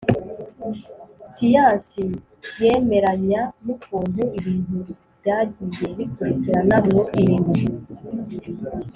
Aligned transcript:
Siyansi 1.31 2.03
yemeranya 2.61 3.41
n 3.65 3.67
ukuntu 3.75 4.21
ibintu 4.39 4.77
byagiye 5.17 5.87
bikurikirana 5.97 6.75
mu 6.87 6.99
irema 7.21 7.53